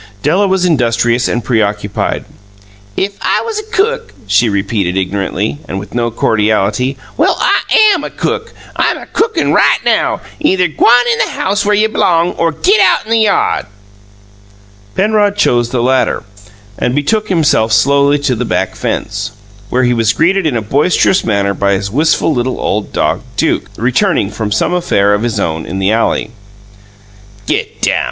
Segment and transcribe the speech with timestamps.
[0.23, 2.25] Della was industrious and preoccupied.
[2.97, 6.97] "If I was a cook!" she repeated ignorantly, and with no cordiality.
[7.17, 7.59] "Well, I
[7.93, 8.51] AM a cook.
[8.75, 10.19] I'm a cookin' right now.
[10.39, 13.67] Either g'wan in the house where y'b'long, or git out in th' yard!"
[14.95, 16.23] Penrod chose the latter,
[16.79, 19.29] and betook himself slowly to the back fence,
[19.69, 23.69] where he was greeted in a boisterous manner by his wistful little old dog, Duke,
[23.77, 26.31] returning from some affair of his own in the alley.
[27.45, 27.99] "Get down!"